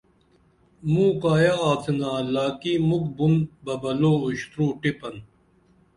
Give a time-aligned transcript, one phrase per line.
[0.91, 5.15] مُوں کایہ آڅِنا لاکی مُکھ بُن ببلو اُشتُرو ٹِپن